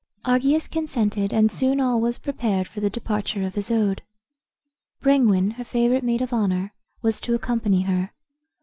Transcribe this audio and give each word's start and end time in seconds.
Argius 0.25 0.67
consented, 0.67 1.31
and 1.31 1.51
soon 1.51 1.79
all 1.79 2.01
was 2.01 2.17
prepared 2.17 2.67
for 2.67 2.79
the 2.79 2.89
departure 2.89 3.45
of 3.45 3.55
Isoude. 3.55 4.01
Brengwain, 4.99 5.57
her 5.57 5.63
favorite 5.63 6.03
maid 6.03 6.23
of 6.23 6.33
honor, 6.33 6.73
was 7.03 7.21
to 7.21 7.35
accompany 7.35 7.83
her. 7.83 8.11